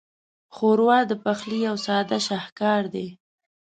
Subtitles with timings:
[0.55, 3.07] ښوروا د پخلي یو ساده شاهکار دی.